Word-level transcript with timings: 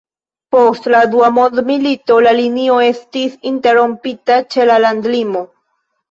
Post 0.53 0.85
la 0.91 0.99
Dua 1.09 1.27
Mondmilito 1.33 2.15
la 2.27 2.31
linio 2.37 2.77
estis 2.85 3.35
interrompita 3.49 4.39
ĉe 4.55 4.65
la 4.71 4.79
landlimo. 4.87 5.45